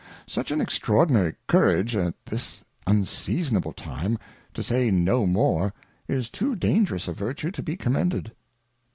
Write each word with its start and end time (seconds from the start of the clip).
Such 0.25 0.49
an 0.49 0.61
extraordinary 0.61 1.35
Courage 1.45 1.95
at 1.95 2.15
this 2.25 2.63
unseasonable 2.87 3.73
time, 3.73 4.17
to 4.55 4.63
say 4.63 4.89
no 4.89 5.27
more, 5.27 5.75
is 6.07 6.27
too 6.27 6.55
dangerous 6.55 7.07
a 7.07 7.13
Virtue 7.13 7.51
to 7.51 7.61
be 7.61 7.77
commended. 7.77 8.31